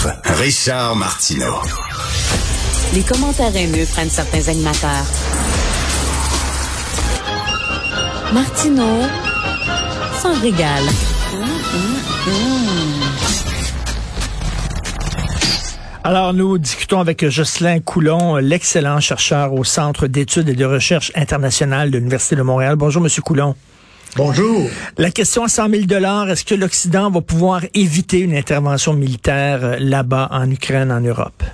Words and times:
rencontre. 0.00 0.40
Richard 0.40 0.96
Martineau. 0.96 1.54
Les 2.94 3.02
commentaires 3.02 3.54
haineux 3.54 3.86
prennent 3.92 4.10
certains 4.10 4.48
animateurs. 4.48 5.06
Martineau 8.32 9.02
s'en 10.20 10.40
régale. 10.40 10.84
Alors, 16.02 16.32
nous 16.32 16.58
discutons 16.58 17.00
avec 17.00 17.28
Jocelyn 17.28 17.80
Coulon, 17.80 18.36
l'excellent 18.36 19.00
chercheur 19.00 19.52
au 19.52 19.64
Centre 19.64 20.06
d'études 20.06 20.48
et 20.48 20.54
de 20.54 20.64
recherche 20.64 21.12
internationale 21.14 21.90
de 21.90 21.98
l'Université 21.98 22.36
de 22.36 22.42
Montréal. 22.42 22.76
Bonjour, 22.76 23.02
Monsieur 23.02 23.22
Coulon. 23.22 23.54
Bonjour. 24.16 24.68
La 24.98 25.10
question 25.10 25.44
à 25.44 25.48
100 25.48 25.70
000 25.70 25.82
est-ce 26.28 26.44
que 26.44 26.56
l'Occident 26.56 27.10
va 27.10 27.20
pouvoir 27.20 27.62
éviter 27.74 28.18
une 28.18 28.34
intervention 28.34 28.92
militaire 28.92 29.64
euh, 29.64 29.76
là-bas 29.78 30.28
en 30.32 30.50
Ukraine, 30.50 30.90
en 30.90 31.00
Europe? 31.00 31.44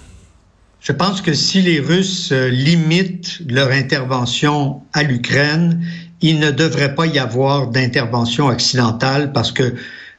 Je 0.80 0.93
pense 0.93 1.21
que 1.21 1.35
si 1.35 1.61
les 1.61 1.80
Russes 1.80 2.32
euh, 2.32 2.49
limitent 2.49 3.43
leur 3.46 3.71
intervention 3.71 4.80
à 4.94 5.03
l'Ukraine, 5.03 5.85
il 6.22 6.39
ne 6.40 6.50
devrait 6.50 6.94
pas 6.94 7.07
y 7.07 7.18
avoir 7.18 7.68
d'intervention 7.68 8.46
occidentale 8.46 9.32
parce 9.32 9.52
que 9.52 9.75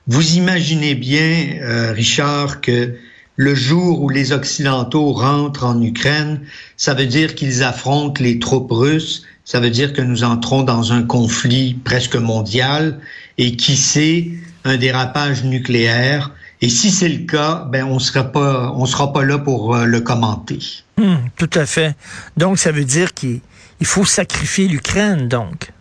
vous 0.05 0.35
imaginez 0.35 0.93
bien, 0.93 1.57
euh, 1.61 1.91
Richard, 1.91 2.61
que 2.61 2.93
le 3.35 3.55
jour 3.55 4.01
où 4.01 4.09
les 4.09 4.31
Occidentaux 4.31 5.11
rentrent 5.11 5.65
en 5.65 5.81
Ukraine, 5.81 6.41
ça 6.75 6.93
veut 6.93 7.07
dire 7.07 7.33
qu'ils 7.33 7.63
affrontent 7.63 8.21
les 8.21 8.37
troupes 8.37 8.71
russes, 8.71 9.23
ça 9.47 9.61
veut 9.61 9.69
dire 9.69 9.93
que 9.93 10.01
nous 10.01 10.25
entrons 10.25 10.63
dans 10.63 10.91
un 10.91 11.03
conflit 11.03 11.73
presque 11.85 12.17
mondial 12.17 12.99
et 13.37 13.55
qui 13.55 13.77
sait 13.77 14.31
un 14.65 14.75
dérapage 14.75 15.45
nucléaire. 15.45 16.31
Et 16.59 16.67
si 16.67 16.91
c'est 16.91 17.07
le 17.07 17.25
cas, 17.25 17.65
ben 17.71 17.85
on 17.85 17.97
sera 17.97 18.25
pas, 18.25 18.73
on 18.75 18.85
sera 18.85 19.13
pas 19.13 19.23
là 19.23 19.37
pour 19.37 19.73
euh, 19.73 19.85
le 19.85 20.01
commenter. 20.01 20.59
Hmm, 20.97 21.29
tout 21.37 21.49
à 21.53 21.65
fait. 21.65 21.95
Donc 22.35 22.59
ça 22.59 22.73
veut 22.73 22.83
dire 22.83 23.13
qu'il 23.13 23.39
faut 23.83 24.03
sacrifier 24.03 24.67
l'Ukraine, 24.67 25.29
donc. 25.29 25.71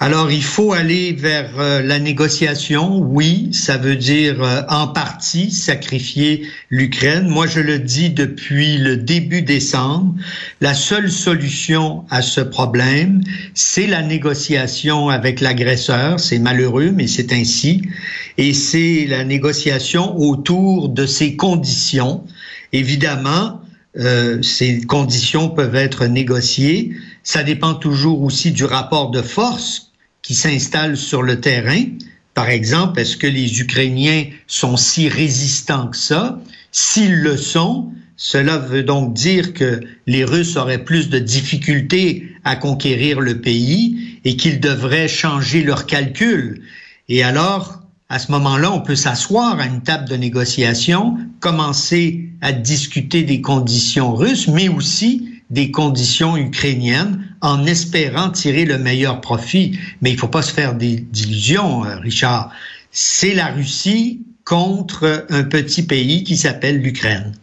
Alors, 0.00 0.30
il 0.30 0.44
faut 0.44 0.72
aller 0.72 1.12
vers 1.12 1.58
euh, 1.58 1.82
la 1.82 1.98
négociation. 1.98 2.98
Oui, 2.98 3.48
ça 3.52 3.78
veut 3.78 3.96
dire 3.96 4.40
euh, 4.40 4.62
en 4.68 4.86
partie 4.86 5.50
sacrifier 5.50 6.46
l'Ukraine. 6.70 7.26
Moi, 7.26 7.48
je 7.48 7.58
le 7.58 7.80
dis 7.80 8.10
depuis 8.10 8.78
le 8.78 8.96
début 8.96 9.42
décembre. 9.42 10.14
La 10.60 10.74
seule 10.74 11.10
solution 11.10 12.04
à 12.10 12.22
ce 12.22 12.40
problème, 12.40 13.22
c'est 13.54 13.88
la 13.88 14.02
négociation 14.02 15.08
avec 15.08 15.40
l'agresseur. 15.40 16.20
C'est 16.20 16.38
malheureux, 16.38 16.92
mais 16.94 17.08
c'est 17.08 17.32
ainsi. 17.32 17.82
Et 18.36 18.54
c'est 18.54 19.04
la 19.08 19.24
négociation 19.24 20.16
autour 20.16 20.90
de 20.90 21.06
ces 21.06 21.34
conditions. 21.34 22.22
Évidemment, 22.72 23.60
euh, 23.96 24.40
ces 24.42 24.80
conditions 24.82 25.48
peuvent 25.48 25.74
être 25.74 26.06
négociées. 26.06 26.92
Ça 27.24 27.42
dépend 27.42 27.74
toujours 27.74 28.22
aussi 28.22 28.52
du 28.52 28.64
rapport 28.64 29.10
de 29.10 29.22
force 29.22 29.87
qui 30.22 30.34
s'installent 30.34 30.96
sur 30.96 31.22
le 31.22 31.40
terrain. 31.40 31.84
Par 32.34 32.48
exemple, 32.48 33.00
est-ce 33.00 33.16
que 33.16 33.26
les 33.26 33.60
Ukrainiens 33.60 34.26
sont 34.46 34.76
si 34.76 35.08
résistants 35.08 35.88
que 35.88 35.96
ça? 35.96 36.40
S'ils 36.70 37.20
le 37.20 37.36
sont, 37.36 37.92
cela 38.16 38.58
veut 38.58 38.82
donc 38.82 39.14
dire 39.14 39.54
que 39.54 39.80
les 40.06 40.24
Russes 40.24 40.56
auraient 40.56 40.84
plus 40.84 41.08
de 41.08 41.18
difficultés 41.18 42.28
à 42.44 42.56
conquérir 42.56 43.20
le 43.20 43.40
pays 43.40 44.18
et 44.24 44.36
qu'ils 44.36 44.60
devraient 44.60 45.08
changer 45.08 45.62
leurs 45.62 45.86
calculs. 45.86 46.62
Et 47.08 47.22
alors, 47.22 47.80
à 48.08 48.18
ce 48.18 48.32
moment-là, 48.32 48.72
on 48.72 48.80
peut 48.80 48.96
s'asseoir 48.96 49.60
à 49.60 49.66
une 49.66 49.82
table 49.82 50.08
de 50.08 50.16
négociation, 50.16 51.16
commencer 51.40 52.28
à 52.40 52.52
discuter 52.52 53.22
des 53.22 53.40
conditions 53.40 54.14
russes, 54.14 54.48
mais 54.48 54.68
aussi 54.68 55.28
des 55.50 55.70
conditions 55.70 56.36
ukrainiennes 56.36 57.34
en 57.40 57.64
espérant 57.66 58.30
tirer 58.30 58.64
le 58.64 58.78
meilleur 58.78 59.20
profit. 59.20 59.78
Mais 60.02 60.10
il 60.10 60.18
faut 60.18 60.28
pas 60.28 60.42
se 60.42 60.52
faire 60.52 60.74
d'illusions, 60.74 61.84
euh, 61.84 61.96
Richard. 61.98 62.50
C'est 62.90 63.34
la 63.34 63.48
Russie 63.48 64.22
contre 64.48 65.26
un 65.28 65.42
petit 65.42 65.82
pays 65.82 66.24
qui 66.24 66.38
s'appelle 66.38 66.80
l'Ukraine. 66.80 67.34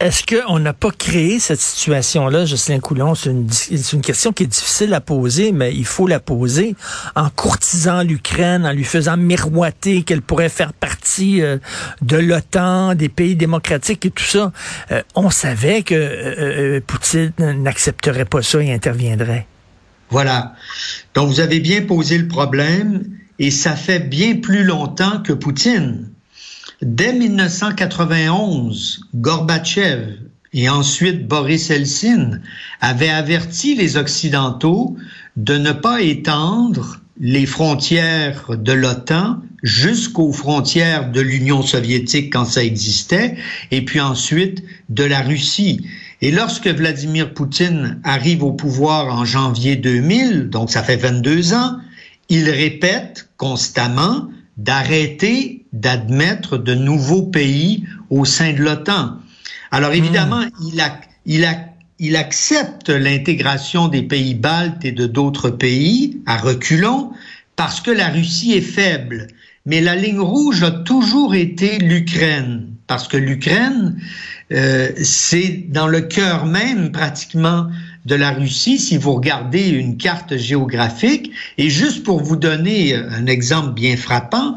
Est-ce 0.00 0.22
qu'on 0.26 0.58
n'a 0.58 0.74
pas 0.74 0.90
créé 0.90 1.38
cette 1.38 1.60
situation-là, 1.60 2.44
Jocelyn 2.44 2.78
Coulon? 2.80 3.14
C'est 3.14 3.30
une, 3.30 3.48
une, 3.70 4.02
question 4.02 4.32
qui 4.32 4.42
est 4.42 4.48
difficile 4.48 4.92
à 4.92 5.00
poser, 5.00 5.52
mais 5.52 5.74
il 5.74 5.86
faut 5.86 6.06
la 6.06 6.20
poser 6.20 6.76
en 7.16 7.30
courtisant 7.30 8.02
l'Ukraine, 8.02 8.66
en 8.66 8.72
lui 8.72 8.84
faisant 8.84 9.16
miroiter 9.16 10.02
qu'elle 10.02 10.20
pourrait 10.20 10.50
faire 10.50 10.74
partie 10.74 11.40
euh, 11.40 11.56
de 12.02 12.18
l'OTAN, 12.18 12.96
des 12.96 13.08
pays 13.08 13.34
démocratiques 13.34 14.04
et 14.04 14.10
tout 14.10 14.22
ça. 14.22 14.52
Euh, 14.90 15.02
on 15.14 15.30
savait 15.30 15.82
que 15.82 15.94
euh, 15.94 16.80
Poutine 16.86 17.32
n'accepterait 17.38 18.26
pas 18.26 18.42
ça 18.42 18.62
et 18.62 18.74
interviendrait. 18.74 19.46
Voilà. 20.10 20.52
Donc 21.14 21.28
vous 21.28 21.40
avez 21.40 21.60
bien 21.60 21.80
posé 21.80 22.18
le 22.18 22.28
problème 22.28 23.04
et 23.38 23.50
ça 23.50 23.74
fait 23.74 24.00
bien 24.00 24.36
plus 24.36 24.64
longtemps 24.64 25.22
que 25.22 25.32
Poutine. 25.32 26.10
Dès 26.82 27.12
1991, 27.12 29.02
Gorbatchev 29.14 30.16
et 30.52 30.68
ensuite 30.68 31.28
Boris 31.28 31.70
Eltsine 31.70 32.42
avaient 32.80 33.08
averti 33.08 33.76
les 33.76 33.96
Occidentaux 33.96 34.96
de 35.36 35.56
ne 35.56 35.70
pas 35.70 36.02
étendre 36.02 37.00
les 37.20 37.46
frontières 37.46 38.56
de 38.56 38.72
l'OTAN 38.72 39.38
jusqu'aux 39.62 40.32
frontières 40.32 41.12
de 41.12 41.20
l'Union 41.20 41.62
soviétique 41.62 42.32
quand 42.32 42.46
ça 42.46 42.64
existait, 42.64 43.36
et 43.70 43.84
puis 43.84 44.00
ensuite 44.00 44.64
de 44.88 45.04
la 45.04 45.20
Russie. 45.20 45.86
Et 46.20 46.32
lorsque 46.32 46.66
Vladimir 46.66 47.32
Poutine 47.32 48.00
arrive 48.02 48.42
au 48.42 48.50
pouvoir 48.50 49.14
en 49.14 49.24
janvier 49.24 49.76
2000, 49.76 50.48
donc 50.50 50.68
ça 50.68 50.82
fait 50.82 50.96
22 50.96 51.54
ans, 51.54 51.76
il 52.28 52.50
répète 52.50 53.28
constamment 53.36 54.28
d'arrêter 54.56 55.61
d'admettre 55.82 56.56
de 56.58 56.74
nouveaux 56.74 57.22
pays 57.22 57.84
au 58.08 58.24
sein 58.24 58.52
de 58.52 58.58
l'OTAN. 58.58 59.18
Alors 59.70 59.92
évidemment, 59.92 60.40
hmm. 60.40 60.68
il, 60.72 60.80
a, 60.80 61.00
il, 61.26 61.44
a, 61.44 61.56
il 61.98 62.16
accepte 62.16 62.88
l'intégration 62.88 63.88
des 63.88 64.02
pays 64.02 64.34
baltes 64.34 64.84
et 64.84 64.92
de 64.92 65.06
d'autres 65.06 65.50
pays 65.50 66.22
à 66.26 66.36
reculons 66.38 67.12
parce 67.56 67.80
que 67.80 67.90
la 67.90 68.08
Russie 68.08 68.52
est 68.52 68.60
faible. 68.60 69.26
Mais 69.66 69.80
la 69.80 69.94
ligne 69.94 70.20
rouge 70.20 70.62
a 70.62 70.70
toujours 70.70 71.34
été 71.34 71.78
l'Ukraine, 71.78 72.66
parce 72.88 73.06
que 73.06 73.16
l'Ukraine, 73.16 73.96
euh, 74.52 74.90
c'est 74.96 75.66
dans 75.68 75.86
le 75.86 76.00
cœur 76.00 76.46
même 76.46 76.90
pratiquement 76.90 77.68
de 78.04 78.14
la 78.14 78.32
Russie 78.32 78.78
si 78.78 78.96
vous 78.96 79.14
regardez 79.14 79.68
une 79.68 79.96
carte 79.96 80.36
géographique. 80.36 81.30
Et 81.58 81.70
juste 81.70 82.02
pour 82.02 82.22
vous 82.22 82.36
donner 82.36 82.94
un 82.94 83.26
exemple 83.26 83.74
bien 83.74 83.96
frappant, 83.96 84.56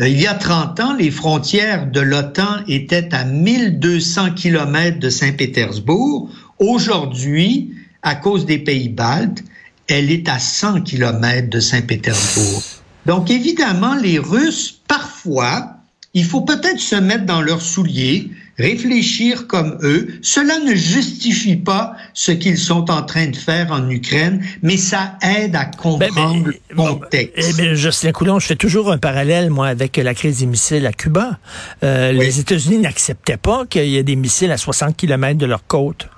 euh, 0.00 0.08
il 0.08 0.20
y 0.20 0.26
a 0.26 0.34
30 0.34 0.80
ans, 0.80 0.94
les 0.94 1.10
frontières 1.10 1.90
de 1.90 2.00
l'OTAN 2.00 2.64
étaient 2.68 3.14
à 3.14 3.24
1200 3.24 4.32
kilomètres 4.32 5.00
de 5.00 5.10
Saint-Pétersbourg. 5.10 6.30
Aujourd'hui, 6.58 7.74
à 8.02 8.14
cause 8.14 8.46
des 8.46 8.58
pays 8.58 8.88
baltes, 8.88 9.42
elle 9.88 10.10
est 10.10 10.28
à 10.28 10.38
100 10.38 10.82
kilomètres 10.82 11.50
de 11.50 11.60
Saint-Pétersbourg. 11.60 12.62
Donc 13.06 13.30
évidemment, 13.30 13.94
les 13.94 14.18
Russes, 14.18 14.80
parfois, 14.88 15.76
il 16.14 16.24
faut 16.24 16.42
peut-être 16.42 16.80
se 16.80 16.94
mettre 16.94 17.26
dans 17.26 17.42
leurs 17.42 17.60
souliers, 17.60 18.30
réfléchir 18.58 19.46
comme 19.46 19.78
eux. 19.82 20.08
Cela 20.22 20.58
ne 20.60 20.74
justifie 20.74 21.56
pas 21.56 21.94
ce 22.12 22.32
qu'ils 22.32 22.58
sont 22.58 22.90
en 22.90 23.02
train 23.02 23.26
de 23.26 23.36
faire 23.36 23.72
en 23.72 23.88
Ukraine, 23.88 24.44
mais 24.62 24.76
ça 24.76 25.16
aide 25.22 25.56
à 25.56 25.64
ben, 25.64 25.70
comprendre 25.76 26.46
le 26.46 26.76
contexte. 26.76 27.50
Eh 27.50 27.52
bien, 27.60 27.74
Justin 27.74 28.12
Coulon, 28.12 28.38
je 28.38 28.46
fais 28.46 28.56
toujours 28.56 28.92
un 28.92 28.98
parallèle, 28.98 29.50
moi, 29.50 29.68
avec 29.68 29.96
la 29.96 30.14
crise 30.14 30.40
des 30.40 30.46
missiles 30.46 30.86
à 30.86 30.92
Cuba. 30.92 31.38
Euh, 31.82 32.12
Les 32.12 32.40
États-Unis 32.40 32.78
n'acceptaient 32.78 33.36
pas 33.36 33.66
qu'il 33.66 33.86
y 33.86 33.96
ait 33.96 34.02
des 34.02 34.16
missiles 34.16 34.52
à 34.52 34.56
60 34.56 34.96
km 34.96 35.38
de 35.38 35.46
leur 35.46 35.66
côte. 35.66 36.08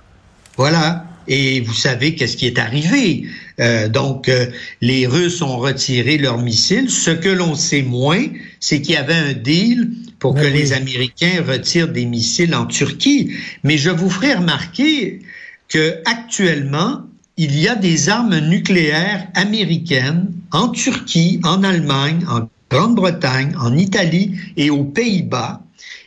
Voilà. 0.57 1.05
Et 1.29 1.61
vous 1.61 1.75
savez 1.75 2.15
qu'est-ce 2.15 2.37
qui 2.37 2.47
est 2.47 2.59
arrivé. 2.59 3.27
Euh, 3.59 3.89
donc, 3.89 4.29
euh, 4.29 4.47
les 4.81 5.07
Russes 5.07 5.43
ont 5.43 5.57
retiré 5.57 6.19
leurs 6.19 6.39
missiles. 6.39 6.89
Ce 6.89 7.11
que 7.11 7.29
l'on 7.29 7.55
sait 7.55 7.83
moins, 7.83 8.25
c'est 8.61 8.81
qu'il 8.81 8.95
y 8.95 8.99
avait 8.99 9.15
un 9.15 9.33
deal 9.33 9.91
pour 10.19 10.35
ben 10.35 10.43
que 10.43 10.47
les 10.47 10.73
Américains 10.73 11.45
retirent 11.47 11.89
des 11.89 12.07
missiles 12.07 12.55
en 12.55 12.67
Turquie. 12.67 13.33
Mais 13.65 13.79
je 13.79 13.91
vous 13.91 14.11
ferai 14.11 14.35
remarquer 14.35 15.21
que 15.69 16.01
actuellement, 16.05 17.03
il 17.37 17.59
y 17.59 17.69
a 17.69 17.75
des 17.75 18.09
armes 18.09 18.39
nucléaires 18.39 19.29
américaines 19.35 20.33
en 20.53 20.69
Turquie, 20.69 21.41
en 21.45 21.63
Allemagne, 21.63 22.25
en 22.29 22.49
Grande-Bretagne, 22.71 23.55
en 23.61 23.77
Italie 23.77 24.33
et 24.57 24.71
aux 24.71 24.85
Pays-Bas 24.85 25.63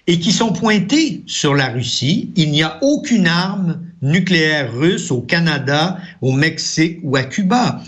et 0.08 0.20
qui 0.20 0.32
sont 0.32 0.54
pointées 0.54 1.22
sur 1.28 1.54
la 1.54 1.68
Russie. 1.68 2.32
Il 2.36 2.50
n'y 2.52 2.64
a 2.64 2.80
aucune 2.82 3.28
arme 3.28 3.80
nucléaire 4.02 4.74
russe 4.74 5.12
au 5.12 5.22
Canada, 5.22 6.00
au 6.22 6.32
Mexique 6.32 6.98
ou 7.04 7.16
à 7.16 7.24
Cuba. 7.24 7.82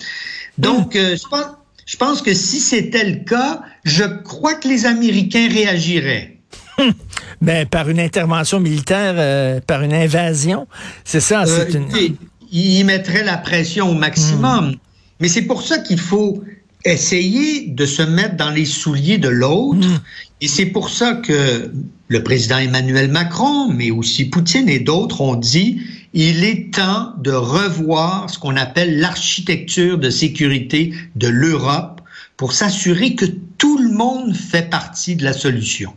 Donc, 0.59 0.95
euh, 0.95 1.15
je, 1.15 1.27
pense, 1.27 1.47
je 1.85 1.97
pense 1.97 2.21
que 2.21 2.33
si 2.35 2.59
c'était 2.59 3.09
le 3.09 3.23
cas, 3.23 3.63
je 3.83 4.03
crois 4.03 4.55
que 4.55 4.67
les 4.67 4.85
Américains 4.85 5.47
réagiraient. 5.49 6.37
Ben, 7.41 7.65
par 7.65 7.89
une 7.89 7.99
intervention 7.99 8.59
militaire, 8.59 9.15
euh, 9.17 9.59
par 9.65 9.81
une 9.81 9.93
invasion, 9.93 10.67
c'est 11.03 11.19
ça. 11.19 11.43
Euh, 11.47 11.65
une... 11.73 11.87
Il 12.51 12.83
mettrait 12.85 13.23
la 13.23 13.37
pression 13.37 13.89
au 13.89 13.93
maximum. 13.95 14.71
Hmm. 14.71 14.75
Mais 15.19 15.27
c'est 15.27 15.41
pour 15.43 15.63
ça 15.63 15.79
qu'il 15.79 15.99
faut 15.99 16.43
essayer 16.85 17.67
de 17.67 17.85
se 17.87 18.03
mettre 18.03 18.35
dans 18.35 18.51
les 18.51 18.65
souliers 18.65 19.17
de 19.17 19.29
l'autre. 19.29 19.87
Hmm. 19.87 19.99
Et 20.41 20.47
c'est 20.47 20.67
pour 20.67 20.89
ça 20.89 21.15
que 21.15 21.71
le 22.07 22.23
président 22.23 22.57
Emmanuel 22.57 23.09
Macron, 23.09 23.69
mais 23.73 23.89
aussi 23.89 24.25
Poutine 24.25 24.69
et 24.69 24.79
d'autres 24.79 25.21
ont 25.21 25.35
dit 25.35 25.81
il 26.13 26.43
est 26.43 26.73
temps 26.73 27.13
de 27.19 27.31
revoir 27.31 28.29
ce 28.29 28.37
qu'on 28.37 28.57
appelle 28.57 28.99
l'architecture 28.99 29.97
de 29.97 30.09
sécurité 30.09 30.93
de 31.15 31.27
l'Europe 31.27 32.00
pour 32.41 32.53
s'assurer 32.53 33.13
que 33.13 33.25
tout 33.59 33.77
le 33.77 33.91
monde 33.91 34.35
fait 34.35 34.67
partie 34.67 35.15
de 35.15 35.23
la 35.23 35.31
solution. 35.31 35.93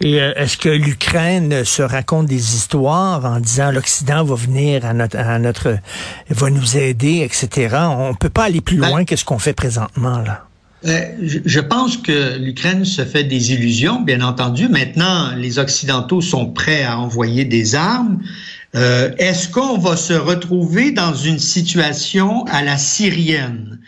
Et 0.00 0.20
euh, 0.20 0.32
est-ce 0.34 0.56
que 0.56 0.68
l'Ukraine 0.68 1.64
se 1.64 1.80
raconte 1.80 2.26
des 2.26 2.56
histoires 2.56 3.24
en 3.24 3.38
disant 3.38 3.70
l'Occident 3.70 4.24
va 4.24 4.34
venir 4.34 4.84
à 4.84 4.92
notre, 4.94 5.16
à 5.16 5.38
notre, 5.38 5.78
va 6.28 6.50
nous 6.50 6.76
aider, 6.76 7.20
etc. 7.20 7.76
On 7.88 8.16
peut 8.16 8.30
pas 8.30 8.46
aller 8.46 8.62
plus 8.62 8.78
ben 8.78 8.88
loin 8.88 9.04
que 9.04 9.14
ce 9.14 9.24
qu'on 9.24 9.38
fait 9.38 9.52
présentement 9.52 10.18
là. 10.18 10.44
Euh, 10.86 11.00
je 11.44 11.60
pense 11.60 11.98
que 11.98 12.36
l'Ukraine 12.36 12.84
se 12.84 13.04
fait 13.04 13.22
des 13.22 13.52
illusions, 13.52 14.00
bien 14.00 14.22
entendu. 14.22 14.68
Maintenant, 14.68 15.36
les 15.36 15.60
Occidentaux 15.60 16.20
sont 16.20 16.46
prêts 16.46 16.82
à 16.82 16.98
envoyer 16.98 17.44
des 17.44 17.76
armes. 17.76 18.18
Euh, 18.74 19.12
Est-ce 19.18 19.48
qu'on 19.48 19.78
va 19.78 19.96
se 19.96 20.14
retrouver 20.14 20.90
dans 20.90 21.14
une 21.14 21.38
situation 21.38 22.44
à 22.46 22.64
la 22.64 22.76
syrienne? 22.76 23.78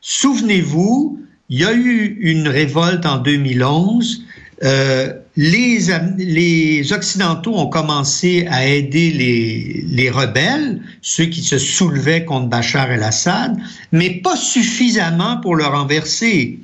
Souvenez-vous, 0.00 1.20
il 1.48 1.60
y 1.60 1.64
a 1.64 1.72
eu 1.72 2.18
une 2.20 2.48
révolte 2.48 3.06
en 3.06 3.18
2011. 3.18 4.24
Euh, 4.64 5.12
les, 5.36 5.78
les 6.18 6.92
Occidentaux 6.92 7.54
ont 7.54 7.68
commencé 7.68 8.46
à 8.50 8.66
aider 8.66 9.10
les, 9.10 9.84
les 9.88 10.10
rebelles, 10.10 10.82
ceux 11.00 11.26
qui 11.26 11.42
se 11.42 11.58
soulevaient 11.58 12.24
contre 12.24 12.48
Bachar 12.48 12.90
el-Assad, 12.90 13.56
mais 13.92 14.10
pas 14.10 14.36
suffisamment 14.36 15.40
pour 15.40 15.54
le 15.54 15.64
renverser, 15.64 16.58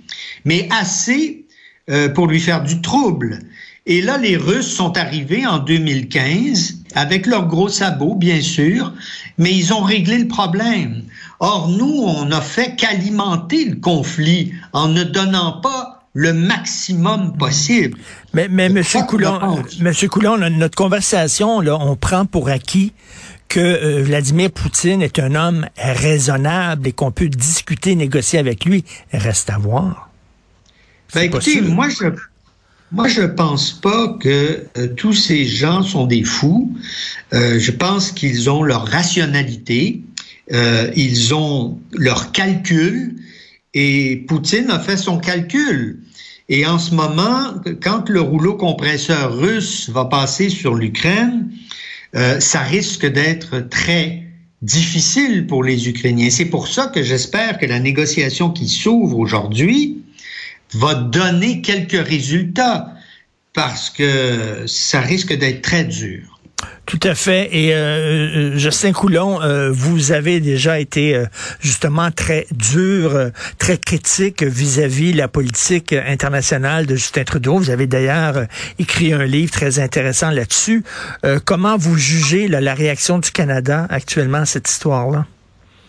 mais 0.45 0.69
assez 0.71 1.45
euh, 1.89 2.09
pour 2.09 2.27
lui 2.27 2.41
faire 2.41 2.63
du 2.63 2.81
trouble. 2.81 3.39
Et 3.87 4.01
là, 4.01 4.17
les 4.19 4.37
Russes 4.37 4.75
sont 4.75 4.97
arrivés 4.97 5.47
en 5.47 5.59
2015 5.59 6.79
avec 6.95 7.27
leurs 7.27 7.47
gros 7.47 7.69
sabots, 7.69 8.15
bien 8.15 8.41
sûr, 8.41 8.93
mais 9.39 9.55
ils 9.55 9.73
ont 9.75 9.83
réglé 9.83 10.19
le 10.19 10.29
problème. 10.29 11.03
Or, 11.47 11.69
nous, 11.69 12.05
on 12.07 12.25
n'a 12.25 12.41
fait 12.41 12.75
qu'alimenter 12.75 13.67
le 13.67 13.77
conflit 13.77 14.55
en 14.73 14.89
ne 14.89 15.05
donnant 15.05 15.61
pas 15.61 16.07
le 16.15 16.33
maximum 16.33 17.37
possible. 17.37 17.99
Mais, 18.33 18.49
mais 18.49 18.71
Monsieur 18.71 19.03
Coulon, 19.03 19.63
Monsieur 19.79 20.09
Coulon, 20.09 20.39
notre 20.39 20.75
conversation, 20.75 21.61
là, 21.61 21.77
on 21.79 21.97
prend 21.97 22.25
pour 22.25 22.49
acquis 22.49 22.95
que 23.49 23.61
euh, 23.61 24.03
Vladimir 24.03 24.51
Poutine 24.53 25.03
est 25.03 25.19
un 25.19 25.35
homme 25.35 25.67
raisonnable 25.77 26.89
et 26.89 26.93
qu'on 26.93 27.11
peut 27.11 27.29
discuter, 27.29 27.95
négocier 27.95 28.39
avec 28.39 28.65
lui. 28.65 28.87
Reste 29.13 29.51
à 29.51 29.59
voir. 29.59 30.09
Ben, 31.15 31.25
écoutez, 31.25 31.61
moi 31.61 31.91
je 31.91 32.07
moi 32.91 33.07
je 33.07 33.23
pense 33.23 33.71
pas 33.73 34.17
que 34.19 34.65
euh, 34.79 34.87
tous 34.97 35.13
ces 35.13 35.45
gens 35.45 35.83
sont 35.83 36.07
des 36.07 36.25
fous. 36.25 36.75
Euh, 37.35 37.59
je 37.59 37.71
pense 37.71 38.13
qu'ils 38.13 38.49
ont 38.49 38.63
leur 38.63 38.87
rationalité, 38.87 40.01
ils 40.51 41.35
ont 41.35 41.79
leur 41.93 42.33
calcul 42.33 43.17
et 43.75 44.25
Poutine 44.29 44.71
a 44.71 44.79
fait 44.79 44.97
son 44.97 45.19
calcul. 45.19 46.01
Et 46.49 46.67
en 46.67 46.79
ce 46.79 46.95
moment, 46.95 47.55
quand 47.83 48.09
le 48.09 48.21
rouleau 48.21 48.55
compresseur 48.55 49.37
russe 49.37 49.89
va 49.91 50.05
passer 50.05 50.49
sur 50.49 50.75
l'Ukraine, 50.75 51.51
euh, 52.15 52.39
ça 52.39 52.61
risque 52.61 53.07
d'être 53.07 53.61
très 53.69 54.23
difficile 54.63 55.47
pour 55.47 55.65
les 55.65 55.89
Ukrainiens. 55.89 56.31
C'est 56.31 56.45
pour 56.47 56.69
ça 56.69 56.87
que 56.87 57.03
j'espère 57.03 57.59
que 57.59 57.67
la 57.67 57.81
négociation 57.81 58.51
qui 58.51 58.69
s'ouvre 58.69 59.19
aujourd'hui 59.19 60.03
va 60.75 60.95
donner 60.95 61.61
quelques 61.61 62.07
résultats, 62.07 62.95
parce 63.53 63.91
que 63.91 64.65
ça 64.67 65.01
risque 65.01 65.33
d'être 65.37 65.63
très 65.63 65.85
dur. 65.85 66.34
Tout 66.87 67.01
à 67.03 67.15
fait. 67.15 67.49
Et 67.53 67.75
euh, 67.75 67.79
euh, 67.79 68.59
Justin 68.59 68.93
Coulon, 68.93 69.41
euh, 69.41 69.71
vous 69.73 70.13
avez 70.13 70.41
déjà 70.41 70.79
été 70.79 71.23
justement 71.61 72.11
très 72.11 72.47
dur, 72.53 73.31
très 73.59 73.79
critique 73.79 74.43
vis-à-vis 74.43 75.13
la 75.13 75.29
politique 75.29 75.93
internationale 75.93 76.87
de 76.87 76.95
Justin 76.95 77.25
Trudeau. 77.25 77.57
Vous 77.59 77.71
avez 77.71 77.87
d'ailleurs 77.87 78.47
écrit 78.79 79.13
un 79.13 79.25
livre 79.25 79.51
très 79.51 79.79
intéressant 79.79 80.31
là-dessus. 80.31 80.85
comment 81.45 81.77
vous 81.77 81.97
jugez 81.97 82.49
la 82.49 82.75
réaction 82.75 83.19
du 83.19 83.31
Canada 83.31 83.87
actuellement 83.91 84.39
à 84.39 84.47
cette 84.47 84.69
histoire-là? 84.69 85.27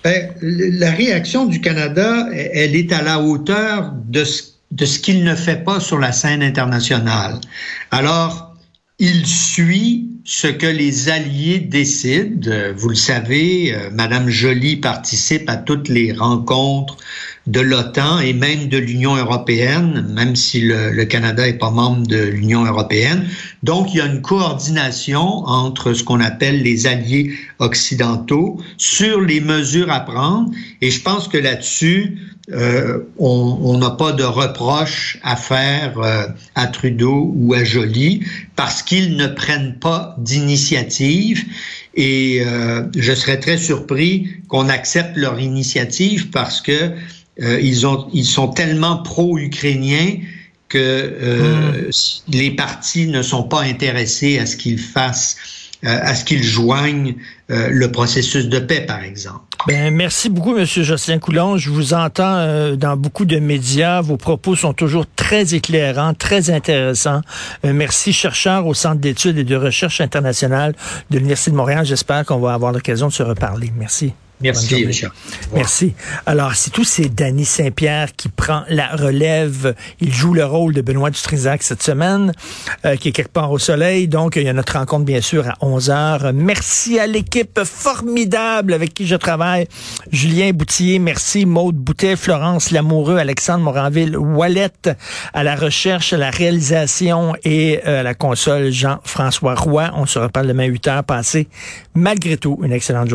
Ben, 0.03 0.29
la 0.41 0.91
réaction 0.91 1.45
du 1.45 1.61
Canada, 1.61 2.27
elle 2.31 2.75
est 2.75 2.93
à 2.93 3.01
la 3.01 3.19
hauteur 3.19 3.91
de 4.07 4.23
ce, 4.23 4.43
de 4.71 4.85
ce 4.85 4.99
qu'il 4.99 5.23
ne 5.23 5.35
fait 5.35 5.63
pas 5.63 5.79
sur 5.79 5.97
la 5.97 6.11
scène 6.11 6.43
internationale. 6.43 7.39
Alors, 7.91 8.54
il 8.99 9.25
suit 9.25 10.09
ce 10.23 10.47
que 10.47 10.65
les 10.65 11.09
alliés 11.09 11.59
décident. 11.59 12.49
Vous 12.75 12.89
le 12.89 12.95
savez, 12.95 13.73
euh, 13.73 13.89
Madame 13.91 14.29
Joly 14.29 14.77
participe 14.77 15.49
à 15.49 15.57
toutes 15.57 15.89
les 15.89 16.13
rencontres 16.13 16.97
de 17.45 17.59
l'OTAN 17.59 18.19
et 18.19 18.33
même 18.33 18.69
de 18.69 18.77
l'Union 18.77 19.15
européenne, 19.15 20.07
même 20.13 20.35
si 20.35 20.61
le, 20.61 21.03
Canada 21.03 21.47
est 21.47 21.59
pas 21.59 21.69
membre 21.69 22.07
de 22.07 22.17
l'Union 22.17 22.65
européenne. 22.65 23.27
Donc, 23.61 23.93
il 23.93 23.97
y 23.97 24.01
a 24.01 24.07
une 24.07 24.21
coordination 24.21 25.45
entre 25.45 25.93
ce 25.93 26.03
qu'on 26.03 26.21
appelle 26.21 26.63
les 26.63 26.87
alliés 26.87 27.33
occidentaux 27.59 28.59
sur 28.77 29.21
les 29.21 29.41
mesures 29.41 29.91
à 29.91 29.99
prendre. 29.99 30.49
Et 30.81 30.89
je 30.89 31.01
pense 31.01 31.27
que 31.27 31.37
là-dessus, 31.37 32.17
euh, 32.51 32.99
on 33.17 33.77
n'a 33.77 33.91
pas 33.91 34.11
de 34.11 34.23
reproche 34.23 35.17
à 35.23 35.35
faire 35.35 35.97
euh, 35.97 36.27
à 36.53 36.67
Trudeau 36.67 37.31
ou 37.35 37.53
à 37.53 37.63
Joly 37.63 38.23
parce 38.55 38.83
qu'ils 38.83 39.15
ne 39.15 39.27
prennent 39.27 39.79
pas 39.79 40.15
d'initiative. 40.19 41.43
Et 41.95 42.43
euh, 42.45 42.83
je 42.95 43.13
serais 43.13 43.39
très 43.39 43.57
surpris 43.57 44.27
qu'on 44.47 44.69
accepte 44.69 45.17
leur 45.17 45.39
initiative 45.39 46.29
parce 46.29 46.61
que 46.61 46.91
euh, 47.41 47.59
ils, 47.61 47.85
ont, 47.85 48.07
ils 48.13 48.25
sont 48.25 48.49
tellement 48.49 48.97
pro-ukrainiens 48.97 50.19
que 50.69 50.77
euh, 50.77 51.89
hmm. 51.89 52.31
les 52.31 52.51
partis 52.51 53.07
ne 53.07 53.21
sont 53.21 53.43
pas 53.43 53.61
intéressés 53.61 54.39
à 54.39 54.45
ce 54.45 54.55
qu'ils 54.55 54.79
fassent, 54.79 55.35
euh, 55.83 55.99
à 56.01 56.15
ce 56.15 56.23
qu'ils 56.25 56.43
joignent 56.43 57.15
le 57.47 57.87
processus 57.91 58.47
de 58.47 58.59
paix, 58.59 58.81
par 58.81 59.03
exemple. 59.03 59.54
Ben, 59.67 59.93
merci 59.93 60.29
beaucoup, 60.29 60.53
Monsieur 60.53 60.83
Jocelyn 60.83 61.17
Coulon. 61.17 61.57
Je 61.57 61.71
vous 61.71 61.93
entends 61.93 62.75
dans 62.75 62.95
beaucoup 62.95 63.25
de 63.25 63.39
médias. 63.39 64.01
Vos 64.01 64.17
propos 64.17 64.55
sont 64.55 64.73
toujours 64.73 65.05
très 65.15 65.55
éclairants, 65.55 66.13
très 66.13 66.51
intéressants. 66.51 67.21
merci, 67.63 68.13
chercheur 68.13 68.67
au 68.67 68.75
Centre 68.75 69.01
d'études 69.01 69.39
et 69.39 69.43
de 69.43 69.55
recherche 69.55 70.01
internationale 70.01 70.75
de 71.09 71.17
l'Université 71.17 71.51
de 71.51 71.55
Montréal. 71.55 71.85
J'espère 71.85 72.25
qu'on 72.25 72.39
va 72.39 72.53
avoir 72.53 72.73
l'occasion 72.73 73.07
de 73.07 73.13
se 73.13 73.23
reparler. 73.23 73.71
Merci. 73.75 74.13
Merci, 74.41 74.85
Richard. 74.85 75.13
Merci. 75.53 75.93
Alors, 76.25 76.55
c'est 76.55 76.69
tout, 76.69 76.83
c'est 76.83 77.07
Danny 77.13 77.45
Saint-Pierre 77.45 78.09
qui 78.15 78.27
prend 78.27 78.63
la 78.67 78.87
relève. 78.87 79.75
Il 80.01 80.13
joue 80.13 80.33
le 80.33 80.45
rôle 80.45 80.73
de 80.73 80.81
Benoît 80.81 81.09
Dutrisac 81.09 81.63
cette 81.63 81.81
semaine, 81.81 82.33
euh, 82.85 82.97
qui 82.97 83.09
est 83.09 83.11
quelque 83.11 83.31
part 83.31 83.51
au 83.51 83.59
soleil. 83.59 84.07
Donc, 84.07 84.35
il 84.35 84.43
y 84.43 84.49
a 84.49 84.53
notre 84.53 84.77
rencontre, 84.77 85.05
bien 85.05 85.21
sûr, 85.21 85.47
à 85.47 85.55
11 85.61 85.89
heures. 85.89 86.33
Merci 86.33 86.99
à 86.99 87.07
l'équipe 87.07 87.61
formidable 87.63 88.73
avec 88.73 88.93
qui 88.93 89.07
je 89.07 89.15
travaille. 89.15 89.67
Julien 90.11 90.51
Boutier, 90.51 90.99
merci. 90.99 91.45
Maude 91.45 91.75
Boutet, 91.75 92.15
Florence 92.15 92.71
Lamoureux, 92.71 93.17
Alexandre 93.17 93.63
Moranville, 93.63 94.17
Wallet, 94.17 94.69
à 95.33 95.43
la 95.43 95.55
recherche, 95.55 96.11
à 96.11 96.17
la 96.17 96.29
réalisation 96.29 97.35
et 97.43 97.79
euh, 97.87 98.01
à 98.01 98.03
la 98.03 98.13
console 98.13 98.71
Jean-François 98.71 99.55
Roy. 99.55 99.91
On 99.95 100.05
se 100.05 100.19
reparle 100.19 100.47
demain 100.47 100.65
8 100.65 100.87
heures 100.87 101.03
passées. 101.03 101.47
Malgré 101.93 102.37
tout, 102.37 102.59
une 102.63 102.73
excellente 102.73 102.95
journée. 102.95 103.03